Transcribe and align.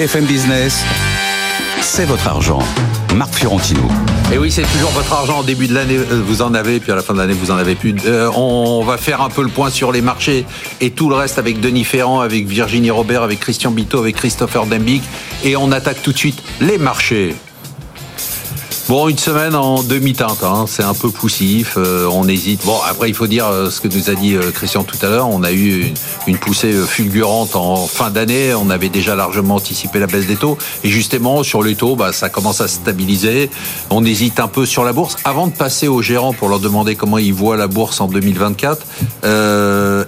BFM 0.00 0.24
Business, 0.24 0.82
c'est 1.82 2.06
votre 2.06 2.26
argent. 2.26 2.60
Marc 3.14 3.34
Fiorentino. 3.34 3.82
Et 4.32 4.38
oui, 4.38 4.50
c'est 4.50 4.62
toujours 4.62 4.88
votre 4.92 5.12
argent. 5.12 5.40
Au 5.40 5.42
début 5.42 5.66
de 5.66 5.74
l'année, 5.74 5.98
euh, 5.98 6.22
vous 6.26 6.40
en 6.40 6.54
avez, 6.54 6.80
puis 6.80 6.90
à 6.90 6.94
la 6.94 7.02
fin 7.02 7.12
de 7.12 7.18
l'année, 7.18 7.34
vous 7.34 7.50
en 7.50 7.58
avez 7.58 7.74
plus. 7.74 7.94
Euh, 8.06 8.30
on 8.34 8.82
va 8.82 8.96
faire 8.96 9.20
un 9.20 9.28
peu 9.28 9.42
le 9.42 9.50
point 9.50 9.68
sur 9.68 9.92
les 9.92 10.00
marchés 10.00 10.46
et 10.80 10.88
tout 10.88 11.10
le 11.10 11.16
reste 11.16 11.38
avec 11.38 11.60
Denis 11.60 11.84
Ferrand, 11.84 12.20
avec 12.20 12.46
Virginie 12.46 12.90
Robert, 12.90 13.22
avec 13.22 13.40
Christian 13.40 13.72
Bito, 13.72 13.98
avec 13.98 14.16
Christopher 14.16 14.64
Dembic. 14.64 15.02
Et 15.44 15.54
on 15.54 15.70
attaque 15.70 16.02
tout 16.02 16.12
de 16.12 16.18
suite 16.18 16.42
les 16.62 16.78
marchés. 16.78 17.34
Bon, 18.90 19.06
une 19.06 19.18
semaine 19.18 19.54
en 19.54 19.84
demi-teinte, 19.84 20.42
hein. 20.42 20.64
c'est 20.66 20.82
un 20.82 20.94
peu 20.94 21.12
poussif, 21.12 21.74
euh, 21.76 22.08
on 22.10 22.26
hésite. 22.26 22.66
Bon, 22.66 22.76
après, 22.84 23.08
il 23.08 23.14
faut 23.14 23.28
dire 23.28 23.46
euh, 23.46 23.70
ce 23.70 23.80
que 23.80 23.86
nous 23.86 24.10
a 24.10 24.14
dit 24.14 24.34
euh, 24.34 24.50
Christian 24.50 24.82
tout 24.82 24.96
à 25.02 25.08
l'heure, 25.08 25.28
on 25.28 25.44
a 25.44 25.52
eu 25.52 25.94
une, 26.26 26.36
poussée 26.36 26.72
fulgurante 26.72 27.54
en 27.54 27.86
fin 27.86 28.10
d'année, 28.10 28.52
on 28.52 28.68
avait 28.68 28.88
déjà 28.88 29.14
largement 29.14 29.54
anticipé 29.54 30.00
la 30.00 30.08
baisse 30.08 30.26
des 30.26 30.34
taux, 30.34 30.58
et 30.82 30.88
justement, 30.88 31.44
sur 31.44 31.62
les 31.62 31.76
taux, 31.76 31.94
bah, 31.94 32.12
ça 32.12 32.30
commence 32.30 32.60
à 32.60 32.66
se 32.66 32.78
stabiliser, 32.78 33.48
on 33.90 34.04
hésite 34.04 34.40
un 34.40 34.48
peu 34.48 34.66
sur 34.66 34.82
la 34.82 34.92
bourse. 34.92 35.18
Avant 35.24 35.46
de 35.46 35.52
passer 35.52 35.86
aux 35.86 36.02
gérants 36.02 36.32
pour 36.32 36.48
leur 36.48 36.58
demander 36.58 36.96
comment 36.96 37.18
ils 37.18 37.32
voient 37.32 37.56
la 37.56 37.68
bourse 37.68 38.00
en 38.00 38.08
2024, 38.08 38.84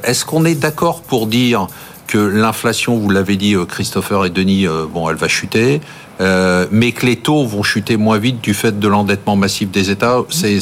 est-ce 0.02 0.24
qu'on 0.24 0.44
est 0.44 0.56
d'accord 0.56 1.02
pour 1.02 1.28
dire 1.28 1.69
que 2.08 2.19
l'inflation, 2.19 2.98
vous 2.98 3.10
l'avez 3.10 3.36
dit 3.36 3.55
Christopher 3.69 4.24
et 4.24 4.30
Denis, 4.30 4.66
bon, 4.92 5.08
elle 5.08 5.14
va 5.14 5.28
chuter, 5.28 5.80
euh, 6.23 6.67
mais 6.71 6.93
que 6.93 7.05
les 7.05 7.17
taux 7.17 7.45
vont 7.45 7.65
chuter 7.65 7.97
moins 7.97 8.19
vite 8.19 8.41
du 8.41 8.55
fait 8.55 8.79
de 8.79 8.89
l'endettement 8.89 9.34
massif 9.34 9.70
des 9.70 9.91
États. 9.91 10.19
C'est, 10.29 10.61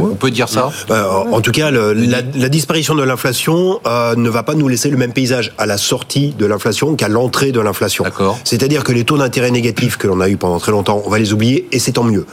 On 0.00 0.14
peut 0.14 0.30
dire 0.30 0.48
ça 0.48 0.70
euh, 0.90 1.04
En 1.32 1.40
tout 1.40 1.50
cas, 1.52 1.70
la, 1.70 2.48
disparition 2.48 2.94
de 2.94 3.02
l'inflation 3.02 3.80
euh, 3.86 4.14
ne 4.16 4.28
va 4.28 4.42
pas 4.42 4.54
nous 4.54 4.68
laisser 4.68 4.90
le 4.90 4.98
même 4.98 5.12
paysage 5.12 5.52
à 5.56 5.64
la 5.64 5.78
sortie 5.78 6.34
de 6.38 6.44
l'inflation 6.44 6.94
qu'à 6.94 7.08
l'entrée 7.08 7.52
de 7.52 7.60
l'inflation. 7.60 8.04
C'est-à-dire 8.44 8.84
que 8.84 8.92
les 8.92 9.04
taux 9.04 9.16
d'intérêt 9.16 9.50
négatifs 9.50 9.96
que 9.96 10.06
l'on 10.06 10.20
a 10.20 10.28
eu 10.28 10.36
pendant 10.36 10.58
très 10.58 10.72
longtemps, 10.72 11.02
on 11.06 11.10
va 11.10 11.18
les 11.18 11.32
oublier 11.32 11.66
et 11.72 11.78
c'est 11.78 11.92
tant 11.92 12.04
mieux. 12.04 12.26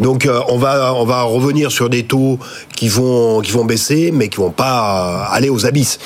Donc 0.00 0.28
on 0.48 0.56
va 0.56 0.94
on 0.94 1.04
va 1.04 1.22
revenir 1.22 1.70
sur 1.70 1.90
des 1.90 2.04
taux 2.04 2.38
qui 2.74 2.88
vont 2.88 3.40
qui 3.40 3.52
vont 3.52 3.64
baisser, 3.64 4.10
mais 4.12 4.28
qui 4.28 4.38
vont 4.38 4.50
pas 4.50 5.26
aller 5.30 5.50
aux 5.50 5.66
abysses. 5.66 5.98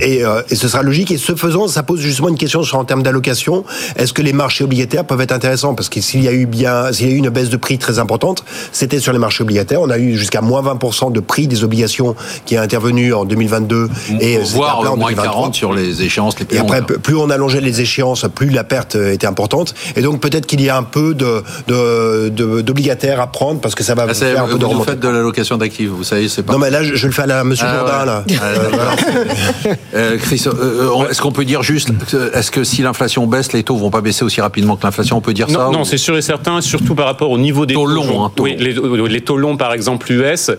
Et, 0.00 0.22
et 0.48 0.54
ce 0.54 0.68
sera 0.68 0.82
logique. 0.82 1.10
Et 1.10 1.18
ce 1.18 1.34
faisant, 1.34 1.68
ça 1.68 1.82
pose 1.82 2.00
justement 2.00 2.28
une 2.28 2.38
question 2.38 2.62
sur 2.62 2.78
en 2.78 2.84
termes 2.84 3.02
d'allocation. 3.02 3.64
Est-ce 3.96 4.12
que 4.12 4.22
les 4.22 4.32
marchés 4.32 4.64
obligataires 4.64 5.04
peuvent 5.04 5.20
être 5.20 5.32
intéressant 5.42 5.74
parce 5.74 5.88
que 5.88 6.00
s'il 6.00 6.22
y 6.22 6.28
a 6.28 6.32
eu 6.32 6.46
bien, 6.46 6.92
s'il 6.92 7.08
y 7.08 7.10
a 7.10 7.14
eu 7.14 7.18
une 7.18 7.28
baisse 7.28 7.48
de 7.48 7.56
prix 7.56 7.76
très 7.76 7.98
importante, 7.98 8.44
c'était 8.70 9.00
sur 9.00 9.12
les 9.12 9.18
marchés 9.18 9.42
obligataires. 9.42 9.80
On 9.80 9.90
a 9.90 9.98
eu 9.98 10.16
jusqu'à 10.16 10.40
moins 10.40 10.62
20% 10.62 11.10
de 11.10 11.18
prix 11.18 11.48
des 11.48 11.64
obligations 11.64 12.14
qui 12.46 12.54
est 12.54 12.58
intervenu 12.58 13.12
en 13.12 13.24
2022 13.24 13.88
et 14.20 14.38
voire 14.38 14.96
moins 14.96 15.12
40 15.12 15.54
sur 15.54 15.72
les 15.72 16.02
échéances 16.02 16.38
les 16.38 16.44
plus 16.44 16.56
Et 16.56 16.60
après, 16.60 16.82
plus 16.82 17.16
on 17.16 17.28
allongeait 17.28 17.60
les 17.60 17.80
échéances, 17.80 18.24
plus 18.32 18.50
la 18.50 18.62
perte 18.62 18.94
était 18.94 19.26
importante. 19.26 19.74
Et 19.96 20.02
donc 20.02 20.20
peut-être 20.20 20.46
qu'il 20.46 20.60
y 20.60 20.68
a 20.68 20.76
un 20.76 20.84
peu 20.84 21.14
de, 21.14 22.60
d'obligataires 22.60 23.20
à 23.20 23.26
prendre 23.26 23.60
parce 23.60 23.74
que 23.74 23.82
ça 23.82 23.96
va 23.96 24.06
ah, 24.08 24.14
faire 24.14 24.44
un 24.44 24.48
peu 24.48 24.58
de 24.58 24.64
Vous 24.64 24.84
faites 24.84 25.00
de 25.00 25.08
l'allocation 25.08 25.56
d'actifs, 25.56 25.88
vous 25.88 26.04
savez, 26.04 26.28
c'est 26.28 26.44
pas. 26.44 26.52
Non 26.52 26.60
mais 26.60 26.70
là, 26.70 26.84
je, 26.84 27.06
le 27.06 27.12
fais 27.12 27.22
à 27.22 27.26
la 27.26 27.42
Monsieur 27.42 27.66
ah, 27.68 27.78
Jourdain 27.78 28.04
là. 28.04 28.24
Ah, 28.40 29.68
euh, 29.94 30.18
Chris, 30.18 30.44
euh, 30.46 30.52
euh, 30.52 31.08
est-ce 31.08 31.20
qu'on 31.20 31.32
peut 31.32 31.44
dire 31.44 31.64
juste, 31.64 31.90
est-ce 32.32 32.50
que 32.52 32.62
si 32.62 32.82
l'inflation 32.82 33.26
baisse, 33.26 33.52
les 33.52 33.64
taux 33.64 33.76
vont 33.76 33.90
pas 33.90 34.02
baisser 34.02 34.24
aussi 34.24 34.40
rapidement 34.40 34.76
que 34.76 34.84
l'inflation 34.86 35.20
peut 35.22 35.32
dire 35.32 35.48
non, 35.48 35.72
Non, 35.72 35.84
c'est 35.84 35.98
sûr 35.98 36.16
et 36.16 36.22
certain, 36.22 36.60
surtout 36.60 36.94
par 36.94 37.06
rapport 37.06 37.30
au 37.30 37.38
niveau 37.38 37.66
des 37.66 37.74
taux, 37.74 37.86
longs. 37.86 38.24
Hein, 38.24 38.32
oui, 38.38 38.56
les, 38.58 39.20
taux 39.20 39.36
longs, 39.36 39.56
par 39.56 39.72
exemple, 39.72 40.10
US, 40.12 40.50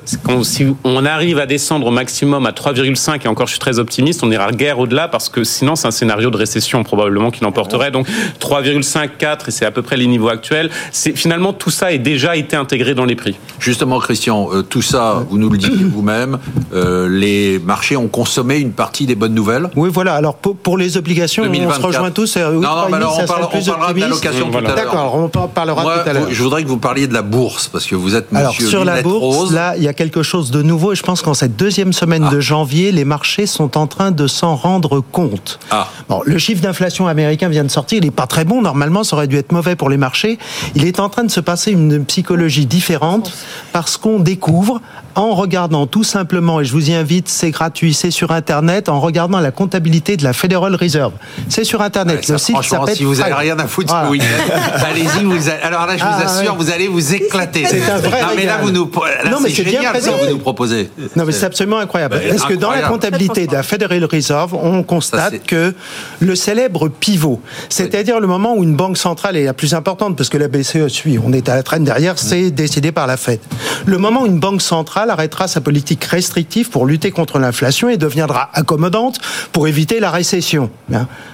si 0.44 0.66
on 0.84 1.06
arrive 1.06 1.40
à 1.40 1.46
descendre 1.46 1.88
au 1.88 1.92
maximum 1.92 2.46
à 2.46 2.52
3,5, 2.52 3.26
et 3.26 3.28
encore 3.28 3.48
je 3.48 3.52
suis 3.52 3.60
très 3.60 3.80
optimiste, 3.80 4.24
on 4.24 4.32
ira 4.32 4.52
guère 4.52 4.80
au-delà 4.80 5.08
parce 5.08 5.30
que 5.30 5.44
sinon 5.44 5.76
c'est 5.76 5.88
un 5.88 5.92
scénario 5.92 6.32
de 6.32 6.38
récession 6.38 6.84
probablement 6.84 7.32
qui 7.32 7.44
l'emporterait. 7.44 7.92
Donc 7.92 8.08
3,5, 8.40 9.10
4, 9.18 9.50
et 9.50 9.52
c'est 9.52 9.66
à 9.66 9.72
peu 9.72 9.82
près 9.82 9.98
les 9.98 10.08
niveaux 10.08 10.30
actuels. 10.30 10.70
Finalement, 10.92 11.54
tout 11.54 11.70
ça 11.70 11.92
est 11.92 12.00
déjà 12.00 12.36
été 12.36 12.56
intégré 12.56 12.96
dans 12.96 13.06
les 13.06 13.16
prix. 13.16 13.36
Justement, 13.60 14.00
Christian, 14.00 14.50
euh, 14.52 14.62
tout 14.62 14.82
ça, 14.82 15.26
vous 15.30 15.38
nous 15.38 15.50
le 15.50 15.58
dites 15.58 15.74
vous-même, 15.74 16.40
euh, 16.74 17.08
les 17.10 17.60
marchés 17.60 17.98
ont 17.98 18.08
consommé 18.08 18.58
une 18.58 18.72
partie 18.72 19.06
des 19.06 19.16
bonnes 19.16 19.34
nouvelles. 19.34 19.70
Oui, 19.76 19.90
voilà. 19.92 20.16
Alors 20.16 20.36
pour, 20.36 20.78
les 20.78 20.98
obligations, 20.98 21.44
on 21.44 21.72
se 21.72 21.82
rejoint 21.82 22.12
tous. 22.12 22.38
non, 22.38 22.62
non, 22.62 22.62
mais 22.90 22.98
alors 22.98 23.20
on, 23.22 23.26
parle, 23.26 23.44
on 23.52 23.64
parlera 23.64 23.94
de 23.94 24.00
l'allocation 24.00 24.50
D'accord, 24.62 25.16
on 25.16 25.48
parlera 25.48 25.84
tout 25.84 26.10
à 26.10 26.14
l'heure. 26.14 26.28
Je 26.30 26.44
voudrais 26.44 26.64
que 26.64 26.68
vous 26.68 26.78
parliez 26.78 27.08
de 27.08 27.14
la 27.14 27.22
bourse, 27.22 27.68
parce 27.68 27.86
que 27.86 27.96
vous 27.96 28.16
êtes 28.16 28.32
monsieur 28.32 28.44
Alors, 28.44 28.56
sur 28.56 28.86
la 28.86 29.02
bourse, 29.02 29.52
là, 29.52 29.76
il 29.78 29.84
y 29.84 29.88
a 29.88 29.94
quelque 29.94 30.24
chose 30.24 30.52
de 30.52 30.62
nouveau, 30.62 30.94
et 30.94 30.96
je 30.96 31.04
pense 31.04 31.22
qu'en 31.22 31.34
cette 31.34 31.56
deuxième 31.56 31.94
semaine 31.94 32.30
de 32.30 32.38
ah. 32.38 32.42
janvier, 32.42 32.92
les 32.92 33.06
marchés 33.06 33.46
sont 33.46 33.78
en 33.78 33.88
train 33.88 34.12
de 34.12 34.28
s'en 34.28 34.56
rendre 34.56 35.00
compte. 35.00 35.60
Ah. 35.72 35.88
Bon, 36.10 36.22
le 36.26 36.38
chiffre 36.38 36.62
d'inflation 36.62 37.08
américain 37.08 37.50
vient 37.50 37.64
de 37.64 37.72
sortir, 37.72 38.00
il 38.00 38.06
n'est 38.06 38.12
pas 38.12 38.28
très 38.28 38.46
bon, 38.46 38.62
normalement, 38.62 39.04
ça 39.04 39.16
aurait 39.16 39.28
dû 39.28 39.38
être 39.38 39.52
mauvais 39.52 39.76
pour 39.76 39.90
les 39.90 39.98
marchés. 39.98 40.38
Il 40.76 40.86
est 40.86 41.00
en 41.00 41.10
train 41.10 41.24
de 41.24 41.32
se 41.32 41.40
passer 41.40 41.72
une 41.72 42.06
psychologie 42.06 42.66
différente, 42.66 43.32
parce 43.72 43.98
qu'on 43.98 44.20
découvre, 44.20 44.82
en 45.16 45.34
regardant 45.34 45.88
tout 45.88 46.04
simplement, 46.04 46.62
et 46.62 46.66
je 46.66 46.74
vous 46.74 46.90
y 46.90 46.94
invite, 46.94 47.30
c'est 47.30 47.52
gratuit, 47.52 47.94
c'est 47.94 48.12
sur 48.12 48.32
Internet, 48.32 48.90
en 48.90 49.00
regardant 49.00 49.40
la 49.40 49.52
comptabilité 49.52 50.18
de 50.18 50.24
la 50.24 50.34
Federal 50.34 50.76
Reserve. 50.76 51.14
C'est 51.50 51.64
sur 51.64 51.82
Internet. 51.82 52.28
le 52.28 52.38
site 52.38 52.62
s'appelle... 52.64 52.96
Si 52.96 53.04
vous 53.04 53.16
n'avez 53.16 53.34
rien 53.34 53.58
à 53.60 53.68
foutre 53.68 53.90
ce 53.90 53.94
allez-y. 54.86 55.24
Vous 55.24 55.50
Alors 55.62 55.86
là, 55.86 55.98
je 55.98 56.04
vous 56.04 56.10
ah, 56.10 56.26
assure, 56.26 56.56
vous 56.56 56.72
allez 56.72 56.88
vous 56.88 57.14
éclater. 57.14 57.66
C'est 57.66 57.90
un 57.90 57.98
vrai. 57.98 58.22
Non, 58.22 58.28
mais 58.36 58.46
là, 58.46 58.58
vous 58.62 58.72
nous. 58.72 58.90
non, 59.30 59.40
mais 59.42 59.50
c'est 59.50 59.64
génial 59.64 60.02
ce 60.02 60.10
que 60.10 60.26
vous 60.26 60.32
nous 60.32 60.40
proposez. 60.40 60.90
Non, 61.16 61.26
mais 61.26 61.32
c'est 61.32 61.46
absolument 61.46 61.80
incroyable. 61.80 62.20
Parce 62.30 62.46
que 62.46 62.54
dans 62.54 62.72
la 62.72 62.84
comptabilité 62.84 63.48
de 63.48 63.54
la 63.54 63.64
Federal 63.64 64.04
Reserve, 64.06 64.54
on 64.56 64.84
constate 64.84 65.44
que 65.46 65.74
le 66.20 66.36
célèbre 66.36 66.90
pivot, 66.90 67.42
c'est-à-dire 67.70 68.20
le 68.20 68.28
moment 68.28 68.56
où 68.56 68.64
une 68.64 68.76
banque 68.76 68.98
centrale 68.98 69.38
est 69.38 69.46
la 69.46 69.54
plus 69.54 69.74
importante, 69.74 70.16
parce 70.16 70.30
que 70.30 70.38
la 70.38 70.48
BCE 70.48 70.88
suit, 70.88 71.20
on 71.24 71.34
est 71.34 71.50
à 71.50 71.56
la 71.56 71.64
traîne 71.64 71.84
derrière, 71.84 72.18
c'est 72.18 72.52
décidé 72.52 72.92
par 72.92 73.08
la 73.08 73.18
Fed. 73.18 73.40
Le 73.86 73.98
moment 73.98 74.24
où 74.24 74.26
une 74.26 74.40
banque 74.40 74.62
centrale 74.62 75.10
arrêtera 75.10 75.48
sa 75.48 75.60
politique 75.60 76.04
restrictive 76.06 76.70
pour 76.70 76.86
lutter 76.86 77.12
contre 77.12 77.40
l'inflation 77.40 77.90
et 77.90 77.98
deviendra 77.98 78.50
accommodante 78.54 79.20
pour 79.52 79.68
éviter 79.68 80.00
la 80.00 80.10
récession. 80.10 80.70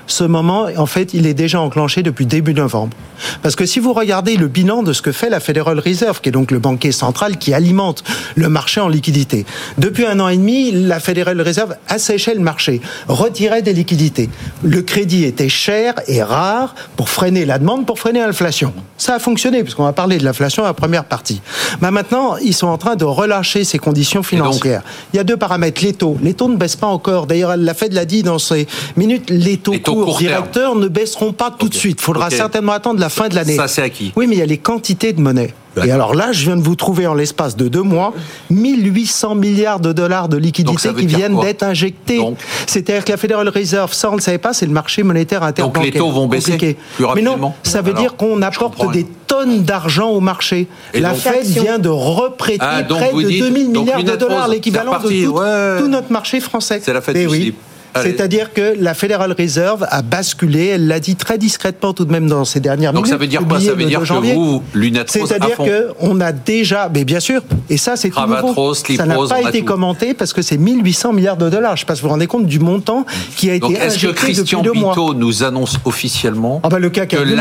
Ce 0.07 0.23
moment, 0.23 0.67
en 0.75 0.85
fait, 0.87 1.13
il 1.13 1.27
est 1.27 1.35
déjà 1.35 1.61
enclenché 1.61 2.01
depuis 2.01 2.25
début 2.25 2.53
novembre. 2.53 2.95
Parce 3.43 3.55
que 3.55 3.65
si 3.65 3.79
vous 3.79 3.93
regardez 3.93 4.37
le 4.37 4.47
bilan 4.47 4.81
de 4.81 4.93
ce 4.93 5.01
que 5.01 5.11
fait 5.11 5.29
la 5.29 5.39
Federal 5.39 5.77
Reserve, 5.77 6.21
qui 6.21 6.29
est 6.29 6.31
donc 6.31 6.51
le 6.51 6.59
banquier 6.59 6.91
central 6.91 7.37
qui 7.37 7.53
alimente 7.53 8.03
le 8.35 8.49
marché 8.49 8.79
en 8.81 8.87
liquidité, 8.87 9.45
depuis 9.77 10.05
un 10.05 10.19
an 10.19 10.29
et 10.29 10.37
demi, 10.37 10.71
la 10.71 10.99
Federal 10.99 11.39
Reserve 11.41 11.75
asséchait 11.87 12.33
le 12.33 12.39
marché, 12.39 12.81
retirait 13.07 13.61
des 13.61 13.73
liquidités. 13.73 14.29
Le 14.63 14.81
crédit 14.81 15.25
était 15.25 15.49
cher 15.49 15.93
et 16.07 16.23
rare 16.23 16.73
pour 16.95 17.09
freiner 17.09 17.45
la 17.45 17.59
demande, 17.59 17.85
pour 17.85 17.99
freiner 17.99 18.21
l'inflation. 18.21 18.73
Ça 18.97 19.15
a 19.15 19.19
fonctionné, 19.19 19.63
puisqu'on 19.63 19.83
va 19.83 19.93
parler 19.93 20.17
de 20.17 20.23
l'inflation 20.23 20.63
à 20.63 20.67
la 20.67 20.73
première 20.73 21.05
partie. 21.05 21.41
Bah 21.81 21.91
maintenant, 21.91 22.37
ils 22.43 22.53
sont 22.53 22.67
en 22.67 22.77
train 22.77 22.95
de 22.95 23.05
relâcher 23.05 23.63
ces 23.63 23.77
conditions 23.77 24.23
financières. 24.23 24.81
Il 25.13 25.17
y 25.17 25.19
a 25.19 25.23
deux 25.23 25.37
paramètres. 25.37 25.83
Les 25.83 25.93
taux. 25.93 26.17
Les 26.21 26.33
taux 26.33 26.47
ne 26.47 26.57
baissent 26.57 26.75
pas 26.75 26.87
encore. 26.87 27.27
D'ailleurs, 27.27 27.55
la 27.57 27.73
Fed 27.73 27.93
l'a 27.93 28.05
dit 28.05 28.23
dans 28.23 28.39
ces 28.39 28.67
minutes, 28.97 29.29
les 29.29 29.57
taux, 29.57 29.73
courts, 29.83 30.17
directeurs 30.17 30.75
ne 30.75 30.87
baisseront 30.87 31.33
pas 31.33 31.51
tout 31.57 31.69
de 31.69 31.73
suite. 31.73 31.99
Il 31.99 32.03
faudra 32.03 32.29
certainement 32.29 32.73
attendre 32.73 32.99
la 32.99 33.09
fin 33.09 33.29
de 33.29 33.35
l'année. 33.35 33.55
Ça, 33.55 33.67
c'est 33.67 33.81
acquis. 33.81 34.13
Oui, 34.15 34.27
mais 34.27 34.35
il 34.35 34.39
y 34.39 34.43
a 34.43 34.47
les 34.47 34.57
quantités 34.57 35.13
de 35.13 35.21
monnaie. 35.21 35.53
Et 35.85 35.91
alors 35.91 36.13
là, 36.13 36.31
je 36.31 36.45
viens 36.45 36.57
de 36.57 36.61
vous 36.61 36.75
trouver 36.75 37.07
en 37.07 37.13
l'espace 37.13 37.55
de 37.55 37.67
deux 37.67 37.81
mois 37.81 38.13
1800 38.49 39.35
milliards 39.35 39.79
de 39.79 39.93
dollars 39.93 40.29
de 40.29 40.37
liquidités 40.37 40.93
qui 40.93 41.07
viennent 41.07 41.39
d'être 41.39 41.63
injectés. 41.63 42.19
C'est-à-dire 42.67 43.05
que 43.05 43.11
la 43.11 43.17
Federal 43.17 43.49
Reserve, 43.49 43.93
ça 43.93 44.09
on 44.09 44.13
ne 44.13 44.17
le 44.17 44.21
savait 44.21 44.37
pas, 44.37 44.53
c'est 44.53 44.65
le 44.65 44.71
marché 44.71 45.03
monétaire 45.03 45.43
interbancaire. 45.43 45.83
Donc 45.83 45.93
les 45.93 45.99
taux 45.99 46.11
vont 46.11 46.27
baisser 46.27 46.57
plus 46.57 47.05
rapidement. 47.05 47.35
Mais 47.35 47.41
non, 47.41 47.53
ça 47.63 47.81
veut 47.81 47.93
dire 47.93 48.15
qu'on 48.15 48.41
apporte 48.41 48.91
des 48.91 49.05
tonnes 49.27 49.63
d'argent 49.63 50.09
au 50.09 50.19
marché. 50.19 50.67
la 50.93 51.13
Fed 51.13 51.45
vient 51.45 51.79
de 51.79 51.89
reprêter 51.89 52.57
ah, 52.61 52.83
près 52.87 53.11
de 53.11 53.39
2000 53.39 53.69
milliards 53.69 54.03
de 54.03 54.15
dollars, 54.15 54.47
l'équivalent 54.47 54.99
de 54.99 55.79
tout, 55.79 55.87
notre 55.87 56.11
marché 56.11 56.39
français. 56.39 56.79
C'est 56.83 56.93
la 56.93 57.01
Fed 57.01 57.17
oui. 57.29 57.53
C'est-à-dire 57.95 58.53
que 58.53 58.75
la 58.79 58.93
Federal 58.93 59.35
Reserve 59.37 59.85
a 59.89 60.01
basculé, 60.01 60.67
elle 60.67 60.87
l'a 60.87 60.99
dit 60.99 61.15
très 61.15 61.37
discrètement 61.37 61.93
tout 61.93 62.05
de 62.05 62.11
même 62.11 62.27
dans 62.27 62.45
ces 62.45 62.59
dernières 62.59 62.93
minutes. 62.93 63.05
Donc 63.05 63.11
ça 63.11 63.17
veut 63.17 63.27
dire 63.27 63.45
quoi 63.47 63.59
Ça 63.59 63.73
veut 63.73 63.85
dire 63.85 64.01
que 64.01 64.33
vous, 64.33 64.63
lunettes 64.73 65.09
C'est-à-dire 65.09 65.57
qu'on 65.57 66.21
a 66.21 66.31
déjà, 66.31 66.89
mais 66.93 67.05
bien 67.05 67.19
sûr, 67.19 67.41
et 67.69 67.77
ça 67.77 67.95
c'est 67.95 68.09
tout 68.09 68.19
nouveau. 68.21 68.73
ça 68.73 69.05
n'a 69.05 69.15
pas 69.27 69.41
été 69.49 69.63
commenté 69.63 70.13
parce 70.13 70.33
que 70.33 70.41
c'est 70.41 70.57
1800 70.57 71.13
milliards 71.13 71.37
de 71.37 71.49
dollars. 71.49 71.75
Je 71.75 71.81
ne 71.83 71.85
sais 71.85 71.85
pas 71.85 71.95
si 71.95 72.01
vous 72.01 72.07
vous 72.07 72.13
rendez 72.13 72.27
compte 72.27 72.45
du 72.45 72.59
montant 72.59 73.05
qui 73.35 73.49
a 73.49 73.55
été 73.55 73.59
Donc, 73.59 73.77
est-ce 73.77 73.99
que 73.99 74.11
Christian 74.11 74.61
Bito 74.61 75.13
nous 75.13 75.43
annonce 75.43 75.77
officiellement 75.85 76.61
ah 76.63 76.69
bah, 76.69 76.79
le 76.79 76.89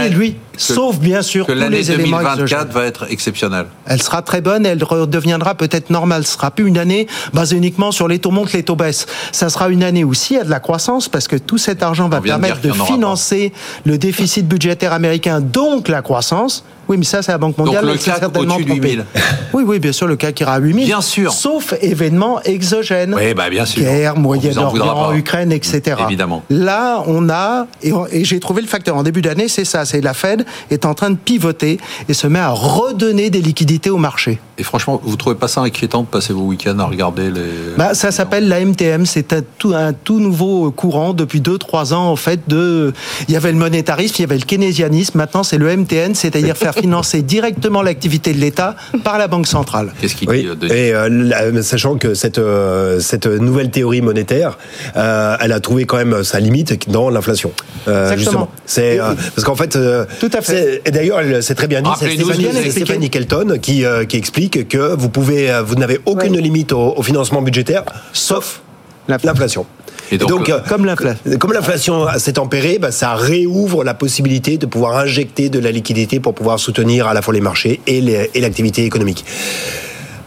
lui, 0.08 0.36
sauf 0.56 0.98
bien 0.98 1.22
sûr 1.22 1.46
que 1.46 1.52
l'année 1.52 1.82
2024 1.82 2.72
va 2.72 2.84
être 2.84 3.06
exceptionnelle 3.10 3.66
Elle 3.86 4.02
sera 4.02 4.22
très 4.22 4.40
bonne, 4.40 4.66
elle 4.66 4.82
redeviendra 4.82 5.54
peut-être 5.54 5.90
normale. 5.90 6.24
Ce 6.24 6.34
sera 6.34 6.50
plus 6.50 6.66
une 6.66 6.78
année 6.78 7.06
basée 7.32 7.56
uniquement 7.56 7.92
sur 7.92 8.08
les 8.08 8.18
taux 8.18 8.30
montent, 8.30 8.52
les 8.52 8.62
taux 8.62 8.76
baissent. 8.76 9.06
Ça 9.32 9.48
sera 9.48 9.68
une 9.68 9.82
année 9.82 10.04
aussi 10.04 10.37
de 10.44 10.50
la 10.50 10.60
croissance 10.60 11.08
parce 11.08 11.28
que 11.28 11.36
tout 11.36 11.58
cet 11.58 11.82
argent 11.82 12.08
va 12.08 12.20
permettre 12.20 12.60
de, 12.60 12.72
financer 12.72 13.52
le 13.84 13.98
déficit 13.98 14.46
budgétaire 14.46 14.92
américain, 14.92 15.40
donc 15.40 15.88
la 15.88 16.02
croissance. 16.02 16.64
Oui, 16.88 16.96
mais 16.96 17.04
ça, 17.04 17.22
c'est 17.22 17.32
la 17.32 17.38
Banque 17.38 17.58
mondiale. 17.58 17.84
Donc 17.84 17.92
le 17.92 17.98
CAC 17.98 18.22
au-dessus 18.36 18.64
de 18.64 18.72
8000. 18.72 19.04
Oui, 19.54 19.64
oui, 19.66 19.78
bien 19.78 19.92
sûr, 19.92 20.06
le 20.06 20.16
CAC 20.16 20.40
ira 20.40 20.54
à 20.54 20.58
8000. 20.58 20.84
Bien 20.84 21.00
sûr. 21.00 21.32
Sauf 21.32 21.72
événements 21.80 22.42
exogènes. 22.42 23.14
Oui, 23.14 23.32
bah 23.34 23.48
bien 23.48 23.64
sûr. 23.64 23.82
Guerre, 23.82 24.16
Moyen-Orient, 24.16 25.14
Ukraine, 25.14 25.52
etc. 25.52 25.96
Évidemment. 26.06 26.42
Là, 26.50 27.02
on 27.06 27.30
a, 27.30 27.66
et, 27.82 27.92
et 28.12 28.24
j'ai 28.24 28.40
trouvé 28.40 28.60
le 28.60 28.68
facteur 28.68 28.96
en 28.96 29.02
début 29.02 29.22
d'année, 29.22 29.48
c'est 29.48 29.64
ça, 29.64 29.86
c'est 29.86 30.02
la 30.02 30.12
Fed 30.12 30.44
est 30.70 30.84
en 30.84 30.94
train 30.94 31.10
de 31.10 31.16
pivoter 31.16 31.78
et 32.08 32.14
se 32.14 32.26
met 32.26 32.38
à 32.38 32.50
redonner 32.50 33.30
des 33.30 33.40
liquidités 33.40 33.90
au 33.90 33.96
marché. 33.96 34.38
Et 34.58 34.62
franchement, 34.64 35.00
vous 35.02 35.16
trouvez 35.16 35.36
pas 35.36 35.48
ça 35.48 35.60
inquiétant 35.60 36.02
de 36.02 36.08
passer 36.08 36.32
vos 36.32 36.42
week-ends 36.42 36.78
à 36.78 36.84
regarder 36.84 37.30
les... 37.30 37.74
Bah, 37.76 37.94
ça 37.94 38.10
s'appelle 38.10 38.48
la 38.48 38.64
MTM, 38.64 39.06
c'est 39.06 39.32
un 39.32 39.42
tout, 39.58 39.72
un 39.74 39.92
tout 39.92 40.18
nouveau 40.18 40.70
courant 40.72 41.14
depuis 41.14 41.40
2-3 41.40 41.94
ans, 41.94 42.08
en 42.10 42.16
fait, 42.16 42.40
de... 42.48 42.92
Il 43.28 43.34
y 43.34 43.36
avait 43.36 43.52
le 43.52 43.58
monétarisme, 43.58 44.16
il 44.18 44.22
y 44.22 44.24
avait 44.24 44.38
le 44.38 44.44
keynésianisme, 44.44 45.16
maintenant 45.16 45.42
c'est 45.42 45.58
le 45.58 45.76
MTN, 45.76 46.14
c'est-à-dire 46.14 46.56
faire 46.56 46.74
financer 46.80 47.22
directement 47.22 47.82
l'activité 47.82 48.32
de 48.32 48.38
l'État 48.38 48.76
par 49.04 49.18
la 49.18 49.28
Banque 49.28 49.46
centrale. 49.46 49.92
Qu'est-ce 50.00 50.14
qu'il 50.14 50.28
oui, 50.28 50.48
dit 50.60 50.66
Et 50.66 50.94
euh, 50.94 51.62
sachant 51.62 51.96
que 51.96 52.14
cette, 52.14 52.38
euh, 52.38 53.00
cette 53.00 53.26
nouvelle 53.26 53.70
théorie 53.70 54.00
monétaire, 54.00 54.58
euh, 54.96 55.36
elle 55.40 55.52
a 55.52 55.60
trouvé 55.60 55.84
quand 55.84 55.96
même 55.96 56.24
sa 56.24 56.40
limite 56.40 56.90
dans 56.90 57.10
l'inflation. 57.10 57.52
Exactement. 57.86 58.16
Justement. 58.16 58.50
C'est, 58.66 58.98
parce 58.98 59.44
qu'en 59.44 59.56
fait... 59.56 59.78
Tout 60.20 60.30
à 60.32 60.40
fait. 60.40 60.82
Et 60.84 60.90
d'ailleurs, 60.90 61.20
c'est 61.40 61.54
très 61.54 61.68
bien 61.68 61.82
dit, 61.82 61.90
c'est 61.98 62.10
Stéphanie, 62.10 62.70
Stéphanie 62.70 63.10
Kelton 63.10 63.58
qui, 63.60 63.84
qui 64.08 64.16
explique 64.16 64.68
que 64.68 64.94
vous 64.94 65.08
pouvez, 65.08 65.50
vous 65.64 65.74
n'avez 65.76 66.00
aucune 66.04 66.38
limite 66.38 66.72
au, 66.72 67.02
financement 67.02 67.42
budgétaire, 67.42 67.84
sauf 68.12 68.60
l'inflation. 69.08 69.66
Et 70.10 70.18
donc, 70.18 70.48
euh, 70.48 70.60
comme 70.68 70.84
l'inflation, 70.84 71.38
comme 71.38 71.52
l'inflation 71.52 72.06
s'est 72.18 72.34
tempérée, 72.34 72.78
bah, 72.78 72.90
ça 72.90 73.14
réouvre 73.14 73.84
la 73.84 73.94
possibilité 73.94 74.56
de 74.58 74.66
pouvoir 74.66 74.96
injecter 74.96 75.48
de 75.48 75.58
la 75.58 75.70
liquidité 75.70 76.20
pour 76.20 76.34
pouvoir 76.34 76.58
soutenir 76.58 77.06
à 77.06 77.14
la 77.14 77.22
fois 77.22 77.34
les 77.34 77.40
marchés 77.40 77.80
et 77.86 78.00
l'activité 78.40 78.84
économique. 78.84 79.24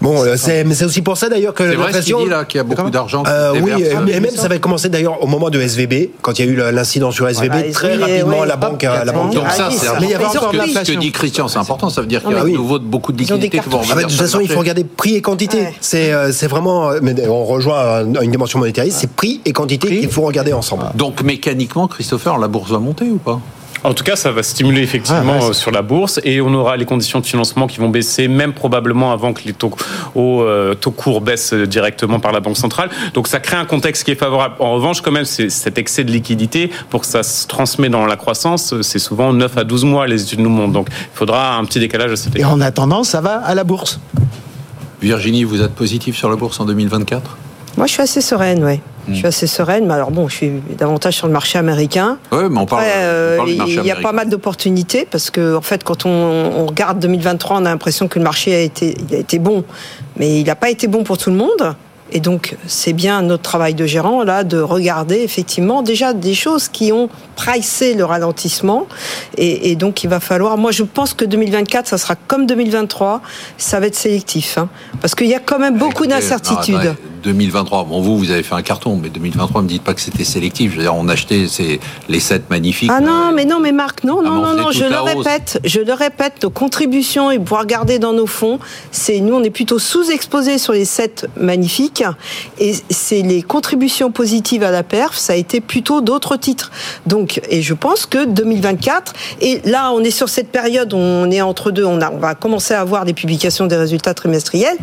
Bon, 0.02 0.24
euh, 0.24 0.36
c'est, 0.36 0.84
aussi 0.84 1.02
pour 1.02 1.16
ça 1.16 1.30
d'ailleurs 1.30 1.54
que 1.54 1.64
l'inflation. 1.64 2.20
C'est 2.20 2.26
vrai 2.26 2.36
là 2.36 2.46
qu'il 2.46 2.58
y 2.58 2.62
a 2.62 2.64
beaucoup 2.64 2.90
d'argent. 2.90 3.24
Euh, 3.28 3.54
oui, 3.62 3.72
et 4.12 4.20
même 4.20 4.32
ça 4.32 4.48
va 4.48 4.58
commencer 4.58 4.90
d'ailleurs 4.90 5.22
au 5.24 5.28
moment 5.28 5.50
de 5.50 5.60
SVB, 5.60 6.10
quand 6.22 6.40
il 6.40 6.46
y 6.46 6.50
a 6.50 6.52
eu 6.52 6.74
l'incident 6.74 7.12
sur 7.12 7.28
SVB, 7.28 7.72
très 7.72 7.98
rapidement 7.98 8.44
la 8.44 8.56
banque, 8.56 8.84
la 8.84 9.12
banque. 9.12 9.34
Donc 9.34 9.50
ça, 9.52 9.70
c'est 9.72 9.88
mais 10.00 10.08
il 10.08 10.12
y 10.12 10.16
encore 10.16 10.52
ce 10.52 10.92
que 10.92 11.00
dit 11.00 11.12
Christian, 11.12 11.48
c'est 11.48 11.60
important. 11.60 11.90
Ça 11.90 12.02
veut 12.02 12.08
dire 12.08 12.24
qu'il 12.24 12.32
y 12.32 12.36
a 12.36 12.44
de 12.44 12.50
nouveau 12.50 12.80
beaucoup 12.80 13.12
de 13.12 13.20
liquidités 13.20 13.50
qui 13.50 13.70
vont 13.70 13.82
ah 13.92 13.96
De 13.96 14.02
toute 14.02 14.12
façon, 14.12 14.40
il 14.40 14.50
faut 14.50 14.60
regarder 14.60 14.84
prix 14.84 15.16
et 15.16 15.22
quantité. 15.22 15.68
C'est, 15.80 16.12
euh, 16.14 16.32
c'est 16.32 16.48
vraiment. 16.48 16.92
Mais 17.02 17.28
on 17.28 17.46
rejoint 17.46 18.04
une 18.04 18.32
dimension 18.32 18.60
monétariste. 18.60 18.98
C'est 19.00 19.12
prix 19.12 19.42
et 19.46 19.54
quantité 19.54 19.88
qu'il 19.88 20.10
faut 20.10 20.24
regarder 20.24 20.54
ensemble. 20.54 20.86
Donc 20.96 21.22
mécaniquement, 21.22 21.88
Christopher, 21.88 22.38
la 22.38 22.48
bourse 22.48 22.72
va 22.72 22.80
monter 22.80 23.06
ou 23.06 23.18
pas? 23.18 23.40
En 23.84 23.94
tout 23.94 24.04
cas, 24.04 24.16
ça 24.16 24.32
va 24.32 24.44
stimuler 24.44 24.82
effectivement 24.82 25.40
ah, 25.50 25.54
sur 25.54 25.72
la 25.72 25.82
bourse 25.82 26.20
et 26.24 26.42
on 26.42 26.54
aura 26.54 26.78
les 26.78 26.86
conditions 26.86 27.20
de 27.20 27.26
financement 27.26 27.68
qui 27.68 27.80
vont 27.80 27.90
baisser, 27.90 28.28
même 28.28 28.54
probablement 28.54 29.12
avant 29.12 29.34
que 29.34 29.42
les 29.46 29.54
taux, 29.54 29.74
euh, 30.16 30.74
taux 30.76 30.92
courts 30.92 31.22
baissent 31.22 31.54
directement 31.54 32.20
par 32.20 32.32
la 32.32 32.40
Banque 32.40 32.58
centrale. 32.58 32.90
Donc 33.14 33.28
ça 33.28 33.40
crée 33.40 33.58
un 33.58 33.66
contexte 33.66 34.04
qui 34.04 34.12
est 34.12 34.16
favorable. 34.16 34.56
En 34.60 34.74
revanche, 34.74 35.02
quand 35.02 35.12
même, 35.12 35.26
c'est 35.26 35.50
cet 35.50 35.78
excès 35.78 36.04
de 36.04 36.12
liquidité, 36.12 36.72
pour 36.90 37.02
que 37.02 37.08
ça 37.08 37.24
se 37.24 37.48
transmet 37.48 37.90
dans 37.90 38.06
la 38.06 38.16
croissance, 38.16 38.82
c'est 38.82 39.00
souvent 39.00 39.34
9 39.34 39.58
à 39.58 39.64
12 39.64 39.86
mois, 39.86 40.08
les 40.08 40.22
études 40.22 40.40
nous 40.40 40.50
montrent. 40.50 40.74
Donc 40.74 40.88
il 40.90 41.18
faudra 41.18 41.56
un 41.56 41.66
petit 41.66 41.80
décalage 41.80 42.12
à 42.12 42.16
cet 42.16 42.36
Et 42.38 42.46
en 42.46 42.62
attendant, 42.62 43.04
ça 43.04 43.22
va 43.22 43.38
à 43.38 43.56
la 43.56 43.64
bourse? 43.64 44.00
Virginie, 45.02 45.44
vous 45.44 45.62
êtes 45.62 45.74
positif 45.74 46.16
sur 46.16 46.30
la 46.30 46.36
bourse 46.36 46.60
en 46.60 46.66
2024 46.66 47.38
moi, 47.78 47.88
je 47.88 47.94
suis 47.94 48.02
assez 48.02 48.22
sereine, 48.22 48.64
oui. 48.64 48.80
Je 49.08 49.14
suis 49.14 49.24
hmm. 49.24 49.28
assez 49.28 49.48
sereine, 49.48 49.88
mais 49.88 49.94
alors 49.94 50.12
bon, 50.12 50.28
je 50.28 50.36
suis 50.36 50.52
davantage 50.78 51.16
sur 51.16 51.28
le 51.28 51.34
marché 51.34 51.58
américain. 51.58 52.18
Oui, 52.32 52.44
mais 52.50 52.60
on 52.60 52.66
parle, 52.66 52.84
euh, 52.86 53.40
Il 53.48 53.86
y 53.86 53.92
a 53.92 53.96
pas 53.96 54.12
mal 54.12 54.30
d'opportunités 54.30 55.08
parce 55.10 55.30
que, 55.30 55.56
en 55.56 55.62
fait, 55.62 55.84
quand 55.84 56.06
on, 56.06 56.66
regarde 56.68 57.00
2023, 57.00 57.58
on 57.58 57.66
a 57.66 57.70
l'impression 57.70 58.08
que 58.08 58.20
le 58.20 58.24
marché 58.24 58.54
a 58.54 58.60
été, 58.60 58.96
il 59.10 59.16
a 59.16 59.20
été 59.20 59.40
bon, 59.40 59.64
mais 60.18 60.40
il 60.40 60.46
n'a 60.46 60.56
pas 60.56 60.70
été 60.70 60.88
bon 60.88 61.04
pour 61.04 61.18
tout 61.18 61.30
le 61.30 61.36
monde. 61.36 61.76
Et 62.12 62.20
donc, 62.20 62.58
c'est 62.68 62.94
bien 62.94 63.22
notre 63.22 63.44
travail 63.44 63.74
de 63.74 63.86
gérant, 63.86 64.24
là, 64.24 64.44
de 64.44 64.60
regarder 64.60 65.22
effectivement 65.22 65.82
déjà 65.82 66.14
des 66.14 66.34
choses 66.34 66.68
qui 66.68 66.92
ont 66.92 67.10
pricé 67.36 67.94
le 67.94 68.04
ralentissement. 68.06 68.88
Et, 69.38 69.76
donc, 69.76 70.04
il 70.04 70.10
va 70.10 70.20
falloir, 70.20 70.58
moi, 70.58 70.72
je 70.72 70.84
pense 70.84 71.14
que 71.14 71.26
2024, 71.26 71.88
ça 71.88 71.98
sera 71.98 72.16
comme 72.16 72.46
2023, 72.46 73.22
ça 73.58 73.80
va 73.80 73.88
être 73.88 73.96
sélectif. 73.96 74.58
Hein, 74.58 74.70
parce 75.02 75.16
qu'il 75.16 75.28
y 75.28 75.36
a 75.36 75.40
quand 75.40 75.60
même 75.60 75.78
beaucoup 75.78 76.06
d'incertitudes. 76.06 76.96
2023, 77.24 77.86
bon, 77.86 78.02
vous, 78.02 78.18
vous 78.18 78.32
avez 78.32 78.44
fait 78.44 78.56
un 78.56 78.62
carton, 78.62 79.00
mais 79.02 79.10
2023, 79.10 79.62
ne 79.62 79.66
me 79.66 79.70
dites 79.70 79.84
pas 79.84 79.94
que 79.94 80.02
c'était 80.02 80.24
sélectif. 80.24 80.72
Je 80.72 80.78
veux 80.78 80.82
dire, 80.84 80.96
on 80.96 81.08
achetait 81.08 81.48
ces, 81.48 81.80
les 82.10 82.20
7 82.20 82.50
magnifiques. 82.50 82.90
Ah 82.92 83.00
non, 83.00 83.32
mais 83.34 83.46
non, 83.46 83.60
mais 83.60 83.72
Marc, 83.72 84.04
non, 84.04 84.22
non, 84.22 84.42
non, 84.42 84.56
non, 84.56 84.72
je 84.72 84.86
le 84.86 85.00
répète, 85.00 85.60
je 85.64 85.80
le 85.80 85.94
répète, 85.94 86.44
nos 86.44 86.50
contributions 86.50 87.32
et 87.32 87.40
pour 87.40 87.60
regarder 87.60 88.00
dans 88.00 88.14
nos 88.14 88.28
fonds, 88.28 88.60
c'est 88.92 89.20
nous, 89.20 89.36
on 89.36 89.44
est 89.44 89.52
plutôt 89.52 89.80
sous-exposés 89.80 90.58
sur 90.58 90.74
les 90.74 90.86
7 90.86 91.28
magnifiques 91.38 92.01
et 92.60 92.74
c'est 92.90 93.22
les 93.22 93.42
contributions 93.42 94.12
positives 94.12 94.64
à 94.64 94.72
la 94.72 94.84
perf, 94.84 95.18
ça 95.18 95.34
a 95.34 95.36
été 95.36 95.62
plutôt 95.62 96.02
d'autres 96.02 96.38
titres. 96.38 96.72
Donc, 97.06 97.42
et 97.50 97.62
je 97.62 97.74
pense 97.74 98.06
que 98.06 98.26
2024, 98.26 99.14
et 99.42 99.62
là, 99.66 99.92
on 99.92 100.04
est 100.04 100.12
sur 100.12 100.30
cette 100.30 100.50
période, 100.50 100.94
on 100.94 101.30
est 101.32 101.42
entre 101.42 101.72
deux, 101.72 101.86
on, 101.86 101.98
va 101.98 102.36
commencer 102.36 102.74
à 102.74 102.82
avoir 102.82 103.06
des 103.06 103.14
publications 103.14 103.68
des 103.68 103.78
résultats 103.78 104.14
trimestriels. 104.14 104.78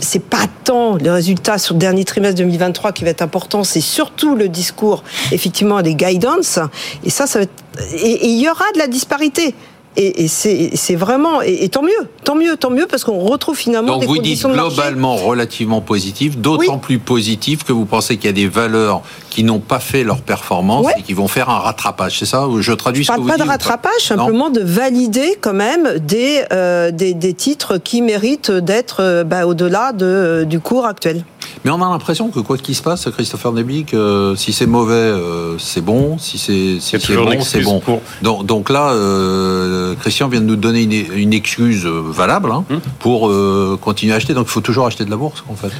C'est 0.00 0.22
pas 0.22 0.46
tant 0.64 0.96
les 0.96 1.10
résultats 1.10 1.58
sur 1.58 1.74
le 1.74 1.80
dernier 1.80 2.04
trimestre 2.04 2.36
2023 2.38 2.92
qui 2.92 3.04
va 3.04 3.10
être 3.10 3.22
important, 3.22 3.64
c'est 3.64 3.80
surtout 3.80 4.34
le 4.34 4.48
discours, 4.48 5.04
effectivement, 5.32 5.82
des 5.82 5.94
guidance. 5.94 6.58
Et 7.04 7.10
ça, 7.10 7.26
ça 7.26 7.40
va 7.40 7.42
être, 7.44 7.52
et 7.92 8.28
il 8.28 8.40
y 8.40 8.48
aura 8.48 8.64
de 8.74 8.78
la 8.78 8.86
disparité. 8.86 9.54
Et, 9.96 10.26
c'est 10.28 10.96
vraiment 10.96 11.40
et, 11.42 11.68
tant 11.68 11.82
mieux, 11.82 12.08
tant 12.24 12.34
mieux, 12.34 12.56
tant 12.56 12.70
mieux 12.70 12.86
parce 12.86 13.04
qu'on 13.04 13.18
retrouve 13.20 13.56
finalement 13.56 13.92
Donc 13.92 14.00
des 14.00 14.06
vous 14.06 14.18
dites 14.18 14.44
globalement 14.44 15.14
relativement 15.14 15.80
positif, 15.80 16.36
d'autant 16.36 16.78
plus 16.78 16.98
positif 16.98 17.62
que 17.62 17.72
vous 17.72 17.84
pensez 17.84 18.16
qu'il 18.16 18.26
y 18.26 18.28
a 18.28 18.32
des 18.32 18.48
valeurs 18.48 19.02
qui 19.30 19.44
n'ont 19.44 19.60
pas 19.60 19.78
fait 19.78 20.04
leur 20.04 20.20
performance 20.20 20.86
et 20.96 21.02
qui 21.02 21.12
vont 21.12 21.28
faire 21.28 21.48
un 21.48 21.58
rattrapage. 21.58 22.18
C'est 22.18 22.26
ça 22.26 22.48
Je 22.58 22.72
traduis 22.72 23.04
ce 23.04 23.12
que 23.12 23.20
vous 23.20 23.26
pas 23.26 23.36
de 23.36 23.42
rattrapage, 23.42 24.00
simplement 24.00 24.50
de 24.50 24.60
valider 24.60 25.36
quand 25.40 25.54
même 25.54 25.98
des, 25.98 26.42
euh, 26.52 26.90
des, 26.90 27.14
des, 27.14 27.34
titres 27.34 27.78
qui 27.78 28.02
méritent 28.02 28.50
d'être 28.50 28.96
euh, 29.00 29.24
bah, 29.24 29.46
au-delà 29.46 29.92
de, 29.92 30.44
du 30.48 30.60
cours 30.60 30.86
actuel. 30.86 31.24
Mais 31.64 31.70
on 31.70 31.80
a 31.80 31.88
l'impression 31.88 32.28
que 32.28 32.40
quoi 32.40 32.58
qu'il 32.58 32.74
se 32.74 32.82
passe, 32.82 33.08
Christopher 33.10 33.52
Nebi, 33.52 33.84
que 33.84 34.34
si 34.36 34.52
c'est 34.52 34.66
mauvais, 34.66 34.92
euh, 34.92 35.56
c'est 35.58 35.80
bon. 35.80 36.18
Si 36.18 36.36
c'est 36.36 36.78
si 36.78 37.00
c'est 37.00 37.16
bon, 37.16 37.40
c'est 37.40 37.62
bon. 37.62 37.80
Donc, 38.20 38.44
donc, 38.44 38.68
là, 38.68 38.90
euh, 38.90 39.94
Christian 39.94 40.28
vient 40.28 40.42
de 40.42 40.46
nous 40.46 40.56
donner 40.56 40.82
une, 40.82 40.92
une 40.92 41.32
excuse 41.32 41.86
valable 41.86 42.50
hein, 42.50 42.64
hum. 42.70 42.80
pour 42.98 43.28
euh, 43.28 43.78
continuer 43.80 44.12
à 44.12 44.16
acheter. 44.16 44.34
Donc 44.34 44.46
il 44.48 44.50
faut 44.50 44.60
toujours 44.60 44.86
acheter 44.86 45.06
de 45.06 45.10
la 45.10 45.16
bourse, 45.16 45.42
en 45.48 45.54
fait. 45.54 45.72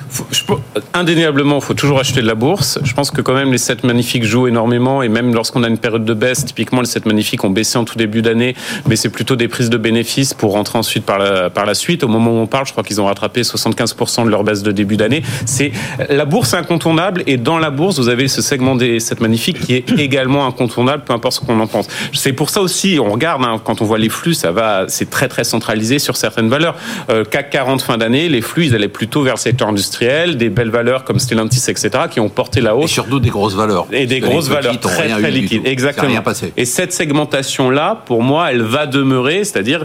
indéniablement, 0.94 1.56
il 1.56 1.62
faut 1.62 1.74
toujours 1.74 2.00
acheter 2.00 2.22
de 2.22 2.26
la 2.26 2.34
bourse. 2.34 2.78
Je 2.82 2.94
pense 2.94 3.10
que 3.10 3.20
quand 3.20 3.34
même 3.34 3.52
les 3.52 3.58
7 3.58 3.84
magnifiques 3.84 4.24
jouent 4.24 4.46
énormément 4.46 5.02
et 5.02 5.10
même 5.10 5.34
lorsqu'on 5.34 5.64
a 5.64 5.68
une 5.68 5.78
période 5.78 6.06
de 6.06 6.14
baisse, 6.14 6.46
typiquement 6.46 6.80
les 6.80 6.86
7 6.86 7.04
magnifiques 7.04 7.44
ont 7.44 7.50
baissé 7.50 7.76
en 7.76 7.84
tout 7.84 7.98
début 7.98 8.22
d'année, 8.22 8.56
mais 8.88 8.96
c'est 8.96 9.10
plutôt 9.10 9.36
des 9.36 9.48
prises 9.48 9.68
de 9.68 9.76
bénéfices 9.76 10.32
pour 10.32 10.52
rentrer 10.52 10.78
ensuite 10.78 11.04
par 11.04 11.18
la, 11.18 11.50
par 11.50 11.66
la 11.66 11.74
suite. 11.74 12.04
Au 12.04 12.08
moment 12.08 12.30
où 12.30 12.38
on 12.38 12.46
parle, 12.46 12.66
je 12.66 12.72
crois 12.72 12.84
qu'ils 12.84 13.02
ont 13.02 13.06
rattrapé 13.06 13.42
75% 13.42 14.24
de 14.24 14.30
leur 14.30 14.44
baisse 14.44 14.62
de 14.62 14.72
début 14.72 14.96
d'année. 14.96 15.22
C'est 15.44 15.73
la 16.08 16.24
bourse 16.24 16.54
incontournable 16.54 17.22
et 17.26 17.36
dans 17.36 17.58
la 17.58 17.70
bourse, 17.70 17.98
vous 17.98 18.08
avez 18.08 18.28
ce 18.28 18.42
segment 18.42 18.74
des 18.74 19.00
7 19.00 19.20
magnifiques 19.20 19.60
qui 19.60 19.74
est 19.74 19.90
également 19.98 20.46
incontournable, 20.46 21.04
peu 21.04 21.12
importe 21.12 21.34
ce 21.34 21.40
qu'on 21.40 21.60
en 21.60 21.66
pense. 21.66 21.88
C'est 22.12 22.32
pour 22.32 22.50
ça 22.50 22.60
aussi, 22.60 22.98
on 23.00 23.10
regarde, 23.10 23.42
hein, 23.44 23.60
quand 23.62 23.82
on 23.82 23.84
voit 23.84 23.98
les 23.98 24.08
flux, 24.08 24.34
ça 24.34 24.52
va, 24.52 24.84
c'est 24.88 25.10
très 25.10 25.28
très 25.28 25.44
centralisé 25.44 25.98
sur 25.98 26.16
certaines 26.16 26.48
valeurs. 26.48 26.76
Euh, 27.10 27.24
CAC 27.24 27.50
40 27.50 27.82
fin 27.82 27.98
d'année, 27.98 28.28
les 28.28 28.40
flux, 28.40 28.66
ils 28.66 28.74
allaient 28.74 28.88
plutôt 28.88 29.22
vers 29.22 29.34
le 29.34 29.40
secteur 29.40 29.68
industriel, 29.68 30.36
des 30.36 30.48
belles 30.48 30.70
valeurs 30.70 31.04
comme 31.04 31.18
Stellantis, 31.18 31.64
etc., 31.68 31.90
qui 32.10 32.20
ont 32.20 32.28
porté 32.28 32.60
la 32.60 32.76
hausse. 32.76 32.90
Et 32.90 32.94
surtout 32.94 33.20
des 33.20 33.30
grosses 33.30 33.54
valeurs. 33.54 33.86
Et 33.92 34.06
des 34.06 34.20
grosses 34.20 34.48
valeurs 34.48 34.78
très 34.80 35.08
très 35.08 35.30
liquides. 35.30 35.66
Exactement. 35.66 36.08
Rien 36.08 36.22
passé. 36.22 36.52
Et 36.56 36.64
cette 36.64 36.92
segmentation-là, 36.92 38.02
pour 38.06 38.22
moi, 38.22 38.50
elle 38.50 38.62
va 38.62 38.86
demeurer, 38.86 39.44
c'est-à-dire 39.44 39.84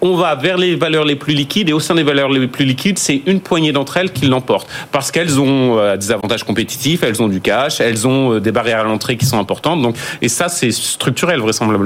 on 0.00 0.16
va 0.16 0.34
vers 0.34 0.56
les 0.56 0.76
valeurs 0.76 1.04
les 1.04 1.16
plus 1.16 1.34
liquides 1.34 1.68
et 1.68 1.72
au 1.72 1.80
sein 1.80 1.94
des 1.94 2.02
valeurs 2.02 2.28
les 2.28 2.46
plus 2.46 2.64
liquides, 2.64 2.98
c'est 2.98 3.22
une 3.26 3.40
poignée 3.40 3.72
d'entre 3.72 3.96
elles 3.96 4.12
qui 4.12 4.26
l'emportent 4.26 4.68
parce 4.92 5.10
qu'elles 5.10 5.40
ont 5.40 5.78
euh, 5.78 5.96
des 5.96 6.10
avantages 6.10 6.44
compétitifs, 6.44 7.02
elles 7.02 7.22
ont 7.22 7.28
du 7.28 7.40
cash, 7.40 7.80
elles 7.80 8.06
ont 8.06 8.34
euh, 8.34 8.40
des 8.40 8.52
barrières 8.52 8.80
à 8.80 8.84
l'entrée 8.84 9.16
qui 9.16 9.26
sont 9.26 9.38
importantes. 9.38 9.96
Et 10.22 10.28
ça, 10.28 10.48
c'est 10.48 10.70
structurel 10.70 11.40
vraisemblablement. 11.40 11.80